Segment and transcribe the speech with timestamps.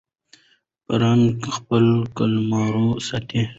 [0.85, 1.85] پړانګ خپل
[2.17, 3.41] قلمرو ساتي.